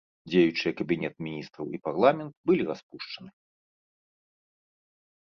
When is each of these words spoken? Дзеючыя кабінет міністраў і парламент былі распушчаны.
Дзеючыя 0.29 0.71
кабінет 0.79 1.15
міністраў 1.25 1.67
і 1.79 1.81
парламент 1.85 2.33
былі 2.51 2.63
распушчаны. 2.73 3.33